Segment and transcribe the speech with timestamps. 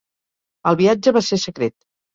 [0.71, 1.79] El viatge va ser secret.